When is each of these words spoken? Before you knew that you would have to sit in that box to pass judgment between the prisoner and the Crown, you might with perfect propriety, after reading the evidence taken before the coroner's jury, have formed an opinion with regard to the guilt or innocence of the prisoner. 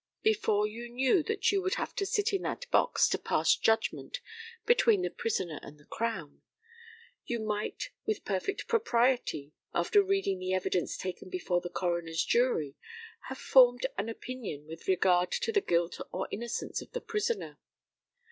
Before 0.23 0.65
you 0.65 0.89
knew 0.89 1.21
that 1.21 1.51
you 1.51 1.61
would 1.61 1.75
have 1.75 1.93
to 1.97 2.07
sit 2.07 2.33
in 2.33 2.41
that 2.41 2.67
box 2.71 3.07
to 3.09 3.19
pass 3.19 3.55
judgment 3.55 4.19
between 4.65 5.03
the 5.03 5.11
prisoner 5.11 5.59
and 5.61 5.77
the 5.77 5.85
Crown, 5.85 6.41
you 7.27 7.39
might 7.39 7.91
with 8.07 8.25
perfect 8.25 8.67
propriety, 8.67 9.53
after 9.75 10.01
reading 10.01 10.39
the 10.39 10.55
evidence 10.55 10.97
taken 10.97 11.29
before 11.29 11.61
the 11.61 11.69
coroner's 11.69 12.23
jury, 12.23 12.73
have 13.27 13.37
formed 13.37 13.85
an 13.95 14.09
opinion 14.09 14.65
with 14.65 14.87
regard 14.87 15.29
to 15.33 15.51
the 15.51 15.61
guilt 15.61 16.01
or 16.11 16.27
innocence 16.31 16.81
of 16.81 16.93
the 16.93 17.01
prisoner. 17.01 17.59